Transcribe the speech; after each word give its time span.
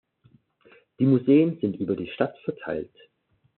Die 0.97 1.05
Museen 1.05 1.59
sind 1.61 1.75
über 1.75 1.95
die 1.95 2.07
Stadt 2.09 2.35
verteilt. 2.43 2.91